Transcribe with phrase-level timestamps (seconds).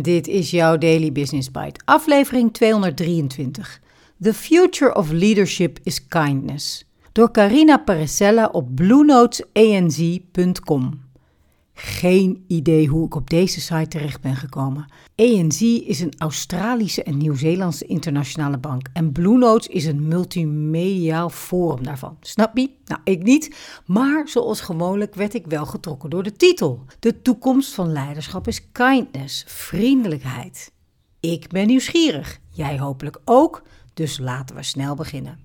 [0.00, 3.80] Dit is jouw Daily Business Bite, aflevering 223.
[4.20, 6.84] The Future of Leadership is Kindness.
[7.12, 11.00] Door Carina Parisella op bluenotesanz.com.
[11.74, 14.86] Geen idee hoe ik op deze site terecht ben gekomen.
[15.16, 21.84] ANZ is een Australische en Nieuw-Zeelandse internationale bank en Blue Notes is een multimediaal forum
[21.84, 22.16] daarvan.
[22.20, 22.70] Snap je?
[22.84, 23.56] Nou, ik niet,
[23.86, 26.84] maar zoals gewoonlijk werd ik wel getrokken door de titel.
[26.98, 30.72] De toekomst van leiderschap is kindness, vriendelijkheid.
[31.20, 33.62] Ik ben nieuwsgierig, jij hopelijk ook,
[33.94, 35.38] dus laten we snel beginnen.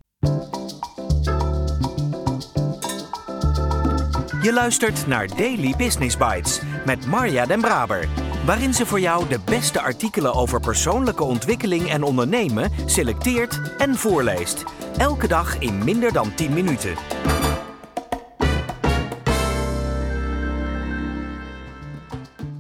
[4.48, 8.08] Je luistert naar Daily Business Bites met Marja Den Braber,
[8.46, 14.64] waarin ze voor jou de beste artikelen over persoonlijke ontwikkeling en ondernemen selecteert en voorleest.
[14.98, 16.96] Elke dag in minder dan 10 minuten.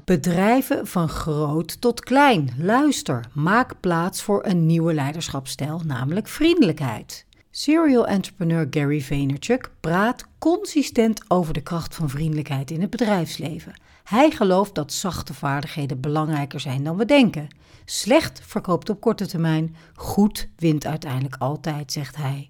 [0.06, 2.50] Bedrijven van groot tot klein.
[2.58, 7.27] Luister, maak plaats voor een nieuwe leiderschapsstijl, namelijk vriendelijkheid.
[7.60, 13.74] Serial entrepreneur Gary Vaynerchuk praat consistent over de kracht van vriendelijkheid in het bedrijfsleven.
[14.04, 17.48] Hij gelooft dat zachte vaardigheden belangrijker zijn dan we denken.
[17.86, 22.50] Slecht verkoopt op korte termijn, goed wint uiteindelijk altijd, zegt hij.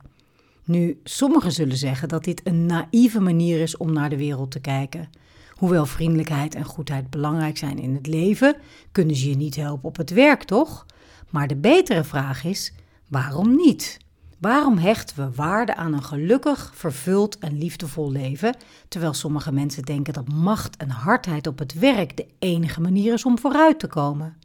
[0.63, 4.59] Nu, sommigen zullen zeggen dat dit een naïeve manier is om naar de wereld te
[4.59, 5.09] kijken.
[5.51, 8.55] Hoewel vriendelijkheid en goedheid belangrijk zijn in het leven,
[8.91, 10.85] kunnen ze je niet helpen op het werk, toch?
[11.29, 12.73] Maar de betere vraag is:
[13.09, 14.05] waarom niet?
[14.39, 18.57] Waarom hechten we waarde aan een gelukkig, vervuld en liefdevol leven,
[18.87, 23.25] terwijl sommige mensen denken dat macht en hardheid op het werk de enige manier is
[23.25, 24.37] om vooruit te komen?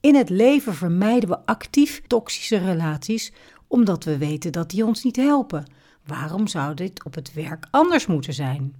[0.00, 3.32] In het leven vermijden we actief toxische relaties
[3.66, 5.72] omdat we weten dat die ons niet helpen.
[6.06, 8.74] Waarom zou dit op het werk anders moeten zijn?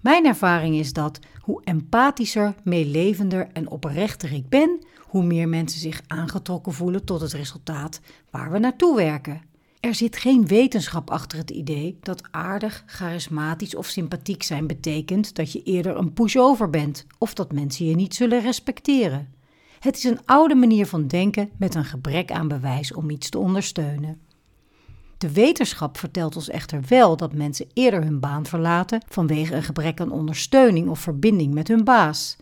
[0.00, 6.00] Mijn ervaring is dat hoe empathischer, meelevender en oprechter ik ben, hoe meer mensen zich
[6.06, 9.51] aangetrokken voelen tot het resultaat waar we naartoe werken.
[9.82, 15.52] Er zit geen wetenschap achter het idee dat aardig, charismatisch of sympathiek zijn betekent dat
[15.52, 19.34] je eerder een pushover bent of dat mensen je niet zullen respecteren.
[19.80, 23.38] Het is een oude manier van denken met een gebrek aan bewijs om iets te
[23.38, 24.20] ondersteunen.
[25.18, 30.00] De wetenschap vertelt ons echter wel dat mensen eerder hun baan verlaten vanwege een gebrek
[30.00, 32.36] aan ondersteuning of verbinding met hun baas.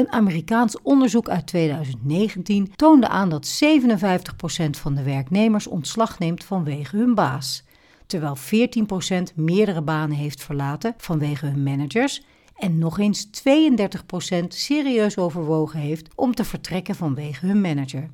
[0.00, 6.96] Een Amerikaans onderzoek uit 2019 toonde aan dat 57% van de werknemers ontslag neemt vanwege
[6.96, 7.64] hun baas,
[8.06, 12.22] terwijl 14% meerdere banen heeft verlaten vanwege hun managers
[12.56, 18.10] en nog eens 32% serieus overwogen heeft om te vertrekken vanwege hun manager.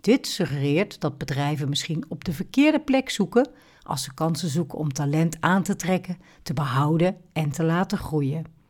[0.00, 3.50] Dit suggereert dat bedrijven misschien op de verkeerde plek zoeken
[3.82, 8.62] als ze kansen zoeken om talent aan te trekken, te behouden en te laten groeien.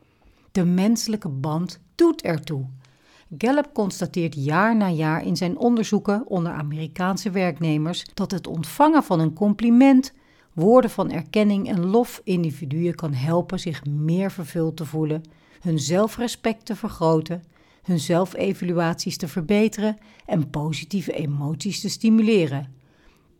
[0.55, 2.65] De menselijke band doet ertoe.
[3.37, 9.19] Gallup constateert jaar na jaar in zijn onderzoeken onder Amerikaanse werknemers dat het ontvangen van
[9.19, 10.13] een compliment,
[10.53, 15.23] woorden van erkenning en lof individuen kan helpen zich meer vervuld te voelen,
[15.59, 17.43] hun zelfrespect te vergroten,
[17.83, 22.73] hun zelfevaluaties te verbeteren en positieve emoties te stimuleren.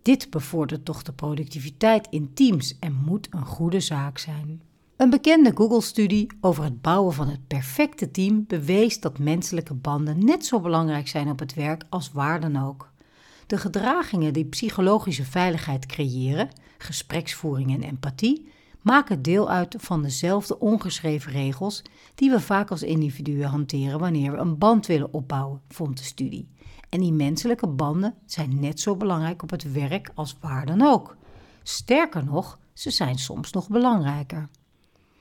[0.01, 4.61] Dit bevordert toch de productiviteit in teams en moet een goede zaak zijn.
[4.95, 10.45] Een bekende Google-studie over het bouwen van het perfecte team bewees dat menselijke banden net
[10.45, 12.91] zo belangrijk zijn op het werk als waar dan ook.
[13.47, 18.51] De gedragingen die psychologische veiligheid creëren, gespreksvoering en empathie,
[18.81, 21.81] maken deel uit van dezelfde ongeschreven regels
[22.15, 26.49] die we vaak als individuen hanteren wanneer we een band willen opbouwen, vond de studie.
[26.89, 31.15] En die menselijke banden zijn net zo belangrijk op het werk als waar dan ook.
[31.63, 34.49] Sterker nog, ze zijn soms nog belangrijker.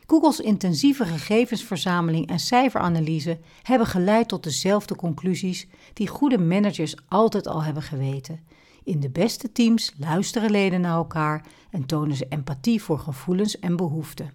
[0.07, 7.63] Googles intensieve gegevensverzameling en cijferanalyse hebben geleid tot dezelfde conclusies die goede managers altijd al
[7.63, 8.41] hebben geweten.
[8.85, 13.77] In de beste teams luisteren leden naar elkaar en tonen ze empathie voor gevoelens en
[13.77, 14.33] behoeften.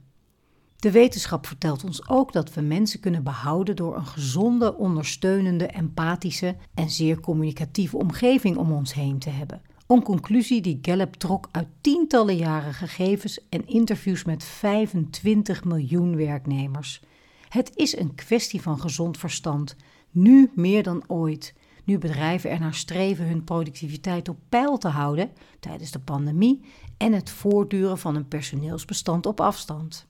[0.75, 6.56] De wetenschap vertelt ons ook dat we mensen kunnen behouden door een gezonde, ondersteunende, empathische
[6.74, 9.62] en zeer communicatieve omgeving om ons heen te hebben.
[9.89, 17.01] Een conclusie die Gallup trok uit tientallen jaren gegevens en interviews met 25 miljoen werknemers.
[17.47, 19.75] Het is een kwestie van gezond verstand,
[20.12, 21.53] nu meer dan ooit.
[21.83, 26.62] Nu bedrijven ernaar streven hun productiviteit op peil te houden tijdens de pandemie
[26.97, 30.07] en het voortduren van een personeelsbestand op afstand.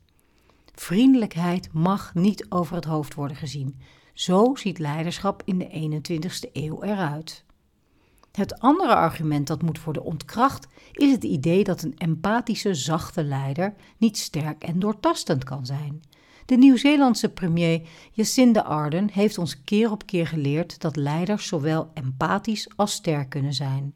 [0.73, 3.79] Vriendelijkheid mag niet over het hoofd worden gezien.
[4.13, 7.47] Zo ziet leiderschap in de 21ste eeuw eruit.
[8.31, 13.73] Het andere argument dat moet worden ontkracht is het idee dat een empathische, zachte leider
[13.97, 16.01] niet sterk en doortastend kan zijn.
[16.45, 17.81] De Nieuw-Zeelandse premier
[18.11, 23.53] Jacinda Ardern heeft ons keer op keer geleerd dat leiders zowel empathisch als sterk kunnen
[23.53, 23.93] zijn.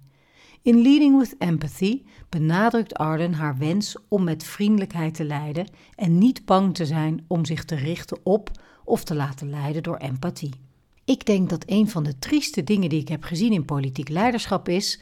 [0.62, 6.46] In Leading with Empathy benadrukt Arden haar wens om met vriendelijkheid te leiden en niet
[6.46, 8.52] bang te zijn om zich te richten op
[8.84, 10.63] of te laten leiden door empathie.
[11.06, 14.70] Ik denk dat een van de trieste dingen die ik heb gezien in politiek leiderschap
[14.70, 15.02] is,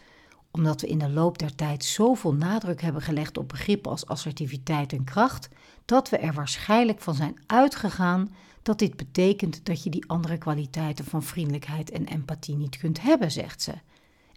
[0.52, 4.94] omdat we in de loop der tijd zoveel nadruk hebben gelegd op begrippen als assertiviteit
[4.94, 5.50] en kracht,
[5.86, 11.06] dat we er waarschijnlijk van zijn uitgegaan dat dit betekent dat je die andere kwaliteiten
[11.06, 13.74] van vriendelijkheid en empathie niet kunt hebben, zegt ze.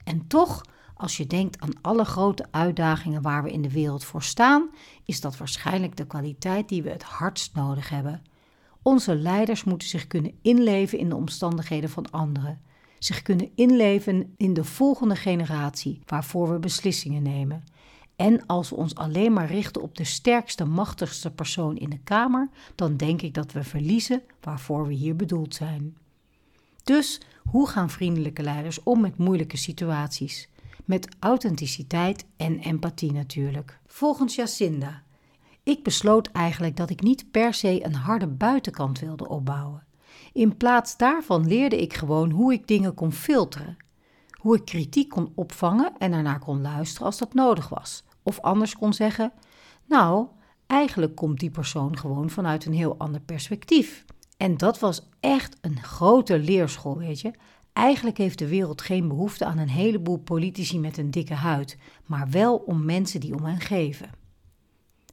[0.05, 0.65] En toch
[0.95, 4.71] als je denkt aan alle grote uitdagingen waar we in de wereld voor staan,
[5.05, 8.23] is dat waarschijnlijk de kwaliteit die we het hardst nodig hebben.
[8.85, 12.61] Onze leiders moeten zich kunnen inleven in de omstandigheden van anderen,
[12.99, 17.65] zich kunnen inleven in de volgende generatie waarvoor we beslissingen nemen.
[18.17, 22.49] En als we ons alleen maar richten op de sterkste, machtigste persoon in de Kamer,
[22.75, 25.97] dan denk ik dat we verliezen waarvoor we hier bedoeld zijn.
[26.85, 30.49] Dus hoe gaan vriendelijke leiders om met moeilijke situaties?
[30.85, 33.79] met authenticiteit en empathie natuurlijk.
[33.87, 35.03] Volgens Jacinda.
[35.65, 39.87] Ik besloot eigenlijk dat ik niet per se een harde buitenkant wilde opbouwen.
[40.33, 43.77] In plaats daarvan leerde ik gewoon hoe ik dingen kon filteren.
[44.31, 48.05] Hoe ik kritiek kon opvangen en daarna kon luisteren als dat nodig was.
[48.23, 49.33] Of anders kon zeggen:
[49.89, 50.27] Nou,
[50.67, 54.05] eigenlijk komt die persoon gewoon vanuit een heel ander perspectief.
[54.37, 57.31] En dat was echt een grote leerschool, weet je.
[57.73, 62.31] Eigenlijk heeft de wereld geen behoefte aan een heleboel politici met een dikke huid, maar
[62.31, 64.23] wel om mensen die om hen geven.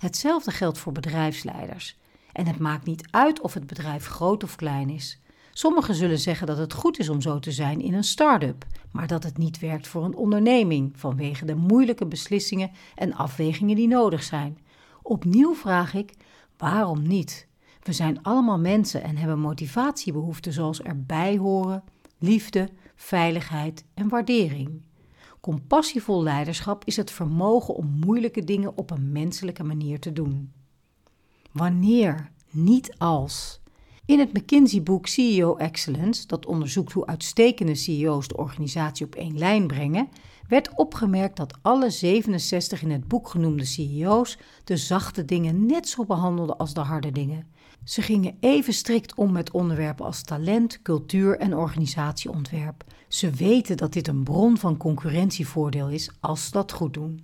[0.02, 1.98] Hetzelfde geldt voor bedrijfsleiders.
[2.32, 5.20] En het maakt niet uit of het bedrijf groot of klein is.
[5.52, 9.08] Sommigen zullen zeggen dat het goed is om zo te zijn in een start-up, maar
[9.08, 14.24] dat het niet werkt voor een onderneming vanwege de moeilijke beslissingen en afwegingen die nodig
[14.24, 14.58] zijn.
[15.02, 16.14] Opnieuw vraag ik:
[16.58, 17.48] waarom niet?
[17.84, 21.84] We zijn allemaal mensen en hebben motivatiebehoeften zoals erbij horen,
[22.18, 24.82] liefde, veiligheid en waardering.
[25.42, 30.52] Compassievol leiderschap is het vermogen om moeilijke dingen op een menselijke manier te doen.
[31.52, 33.60] Wanneer, niet als.
[34.06, 39.68] In het McKinsey-boek CEO Excellence, dat onderzoekt hoe uitstekende CEO's de organisatie op één lijn
[39.68, 40.10] brengen,
[40.52, 46.06] werd opgemerkt dat alle 67 in het boek genoemde CEO's de zachte dingen net zo
[46.06, 47.48] behandelden als de harde dingen.
[47.84, 52.84] Ze gingen even strikt om met onderwerpen als talent, cultuur en organisatieontwerp.
[53.08, 57.24] Ze weten dat dit een bron van concurrentievoordeel is als ze dat goed doen.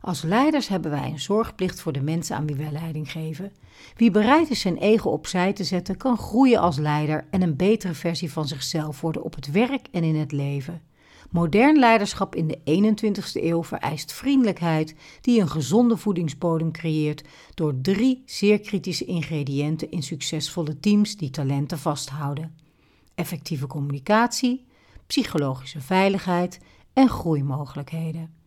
[0.00, 3.52] Als leiders hebben wij een zorgplicht voor de mensen aan wie wij leiding geven.
[3.96, 7.94] Wie bereid is zijn ego opzij te zetten, kan groeien als leider en een betere
[7.94, 10.80] versie van zichzelf worden op het werk en in het leven.
[11.30, 17.24] Modern leiderschap in de 21ste eeuw vereist vriendelijkheid die een gezonde voedingsbodem creëert
[17.54, 22.54] door drie zeer kritische ingrediënten in succesvolle teams die talenten vasthouden:
[23.14, 24.66] effectieve communicatie,
[25.06, 26.60] psychologische veiligheid
[26.92, 28.38] en groeimogelijkheden.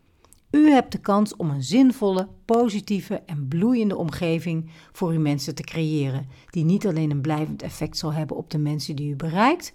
[0.52, 5.64] U hebt de kans om een zinvolle, positieve en bloeiende omgeving voor uw mensen te
[5.64, 9.74] creëren, die niet alleen een blijvend effect zal hebben op de mensen die u bereikt,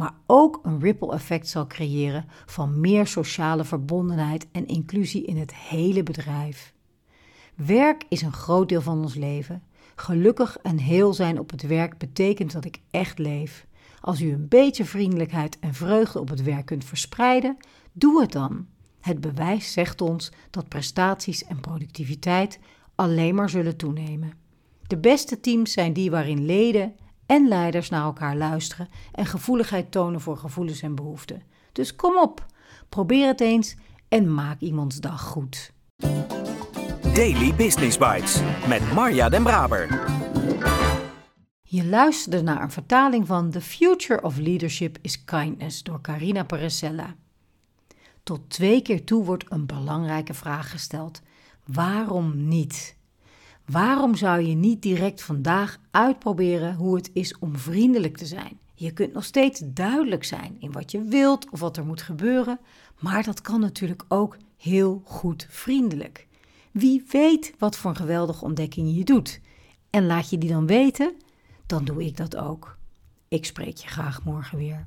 [0.00, 5.54] maar ook een ripple effect zal creëren van meer sociale verbondenheid en inclusie in het
[5.54, 6.74] hele bedrijf.
[7.54, 9.62] Werk is een groot deel van ons leven.
[9.96, 13.66] Gelukkig en heel zijn op het werk betekent dat ik echt leef.
[14.00, 17.56] Als u een beetje vriendelijkheid en vreugde op het werk kunt verspreiden,
[17.92, 18.66] doe het dan.
[19.00, 22.58] Het bewijs zegt ons dat prestaties en productiviteit
[22.94, 24.32] alleen maar zullen toenemen.
[24.86, 26.94] De beste teams zijn die waarin leden
[27.30, 31.42] en leiders naar elkaar luisteren en gevoeligheid tonen voor gevoelens en behoeften.
[31.72, 32.46] Dus kom op,
[32.88, 33.76] probeer het eens
[34.08, 35.72] en maak iemands dag goed.
[37.14, 40.04] Daily Business Bites met Marja Den Braber.
[41.62, 47.14] Je luisterde naar een vertaling van The Future of Leadership is Kindness door Carina Paresella.
[48.22, 51.22] Tot twee keer toe wordt een belangrijke vraag gesteld:
[51.64, 52.98] waarom niet?
[53.70, 58.58] Waarom zou je niet direct vandaag uitproberen hoe het is om vriendelijk te zijn?
[58.74, 62.60] Je kunt nog steeds duidelijk zijn in wat je wilt of wat er moet gebeuren,
[62.98, 66.26] maar dat kan natuurlijk ook heel goed vriendelijk.
[66.70, 69.40] Wie weet wat voor een geweldige ontdekking je doet.
[69.90, 71.12] En laat je die dan weten,
[71.66, 72.76] dan doe ik dat ook.
[73.28, 74.86] Ik spreek je graag morgen weer.